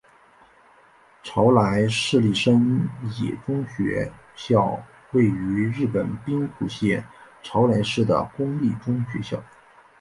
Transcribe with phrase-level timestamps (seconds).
[1.21, 2.89] 朝来市立生
[3.21, 7.05] 野中学校位于日本兵库县
[7.43, 9.39] 朝来市的公立中学校。